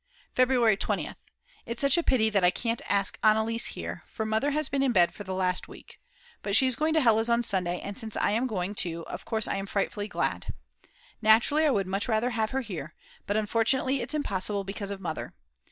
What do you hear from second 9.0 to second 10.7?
of course I am frightfully glad.